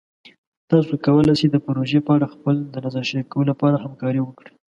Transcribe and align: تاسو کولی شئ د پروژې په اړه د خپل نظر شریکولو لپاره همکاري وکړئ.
تاسو 0.69 0.93
کولی 1.05 1.33
شئ 1.39 1.47
د 1.51 1.57
پروژې 1.65 1.99
په 2.05 2.11
اړه 2.15 2.25
د 2.27 2.31
خپل 2.33 2.55
نظر 2.85 3.03
شریکولو 3.09 3.49
لپاره 3.51 3.75
همکاري 3.85 4.21
وکړئ. 4.23 4.51